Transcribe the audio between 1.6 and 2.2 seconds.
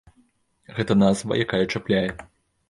чапляе.